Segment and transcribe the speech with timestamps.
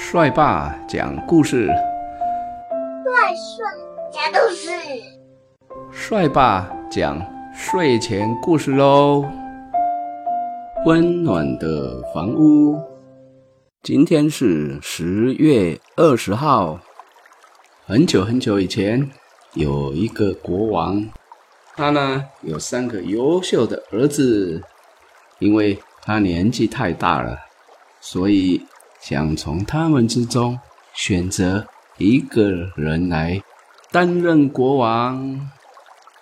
[0.00, 3.66] 帅爸讲故事，帅帅
[4.12, 4.70] 讲故事，
[5.90, 7.20] 帅爸讲
[7.52, 9.28] 睡前故事喽。
[10.86, 12.80] 温暖的房屋，
[13.82, 16.78] 今天是十月二十号。
[17.84, 19.10] 很久很久以前，
[19.54, 21.04] 有一个国王，
[21.74, 24.62] 他呢有三个优秀的儿子，
[25.40, 27.36] 因为他年纪太大了，
[28.00, 28.64] 所以。
[29.00, 30.58] 想从他们之中
[30.94, 31.66] 选择
[31.96, 33.42] 一个人来
[33.90, 35.50] 担任国王。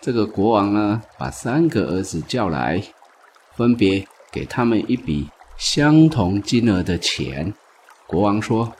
[0.00, 2.82] 这个国王呢，把三个儿子叫来，
[3.56, 7.52] 分别给他们一笔相同金额的钱。
[8.06, 8.72] 国王说：“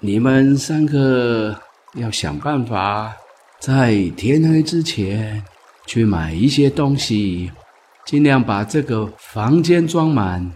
[0.00, 1.56] 你们三个
[1.94, 3.14] 要想办法，
[3.60, 5.44] 在天黑之前
[5.86, 7.52] 去买一些东西，
[8.04, 10.50] 尽量把这个房间装满。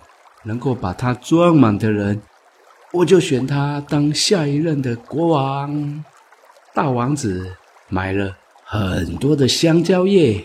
[0.45, 2.23] 能够把它装满的人。”
[2.93, 6.05] 我就选他当下一任的国王。
[6.73, 7.57] 大王子
[7.89, 10.45] 买了很多的香蕉叶，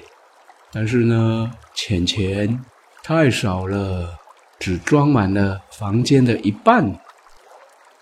[0.72, 2.64] 但是呢，钱钱
[3.03, 4.17] 太少了，
[4.59, 7.00] 只装满了房间的一半。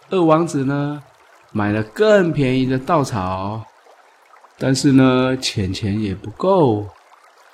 [0.09, 1.03] 二王子呢，
[1.51, 3.63] 买了更便宜的稻草，
[4.57, 6.87] 但是呢，钱钱也不够，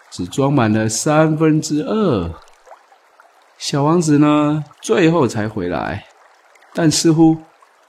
[0.10, 2.32] 只装满了三分之二。
[3.58, 6.06] 小王子呢，最后才回来。
[6.76, 7.38] 但似乎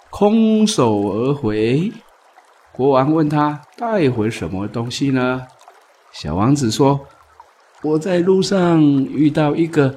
[0.09, 1.93] 空手而回。
[2.73, 5.43] 国王问他带回什么东西呢？
[6.13, 7.01] 小王子说
[7.83, 9.95] ：“我在路上遇到一个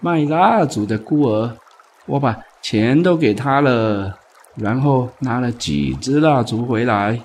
[0.00, 1.56] 卖蜡烛的孤儿，
[2.06, 4.18] 我把钱都给他了，
[4.56, 7.20] 然后拿了几支蜡烛回来。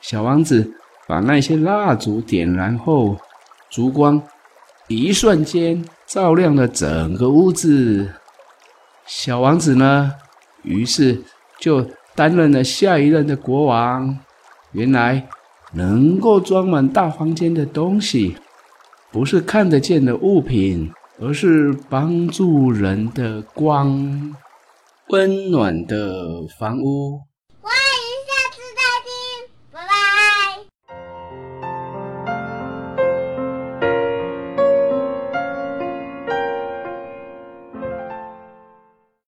[0.00, 0.72] 小王子
[1.08, 3.16] 把那些蜡烛点燃后，
[3.68, 4.22] 烛光
[4.86, 8.08] 一瞬间照亮了整个屋子。”
[9.06, 10.12] 小王子呢，
[10.62, 11.22] 于是
[11.60, 14.18] 就担任了下一任的国王。
[14.72, 15.28] 原来，
[15.74, 18.36] 能够装满大房间的东西，
[19.10, 20.90] 不是看得见的物品，
[21.20, 24.34] 而是帮助人的光，
[25.08, 27.20] 温暖的房屋。